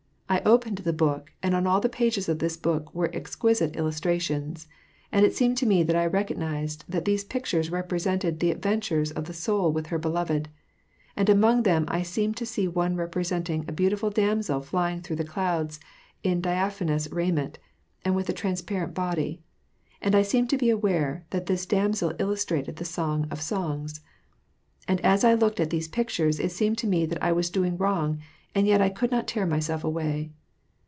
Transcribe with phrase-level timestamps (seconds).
[0.33, 4.65] I opened the book, and on all the pages of this book were exquisite illustrations.
[5.11, 9.25] And it seemed to me that I recognized that these pictures represented the adventures of
[9.25, 10.47] the soul with her beloved.
[11.17, 15.17] And among them 1 seemed to see one represent ing a beautiful damsel flying through
[15.17, 15.81] the clouds
[16.23, 17.59] in diaphanous raiment,
[18.05, 19.41] and with a transparent body.
[20.01, 23.99] And I seemed to be aware that this dam sel illustrated the Song of Songs.
[24.87, 27.75] And as I looked at these pictures, it seemed to me that I was doing
[27.77, 28.19] wrong,
[28.53, 30.33] and yet I could not tear myself away.